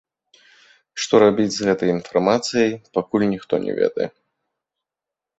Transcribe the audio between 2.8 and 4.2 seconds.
пакуль ніхто не ведае.